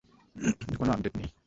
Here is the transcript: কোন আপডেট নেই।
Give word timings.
কোন 0.77 0.87
আপডেট 0.89 1.13
নেই। 1.17 1.29